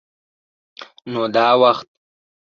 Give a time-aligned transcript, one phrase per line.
[1.11, 1.87] _نو دا وخت؟